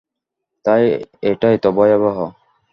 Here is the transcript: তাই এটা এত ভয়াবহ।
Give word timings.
তাই 0.65 0.83
এটা 1.23 1.47
এত 1.51 1.65
ভয়াবহ। 1.75 2.17